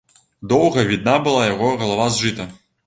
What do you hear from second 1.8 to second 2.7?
галава з жыта.